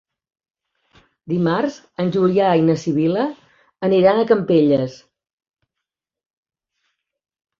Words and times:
Dimarts 1.33 1.75
en 2.03 2.07
Julià 2.15 2.47
i 2.61 2.63
na 2.69 2.77
Sibil·la 2.85 3.25
aniran 3.89 4.21
a 4.21 4.25
Campelles. 4.33 4.95